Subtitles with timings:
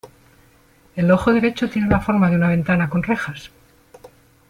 [0.95, 3.51] El ojo derecho tiene la forma de una ventana con rejas.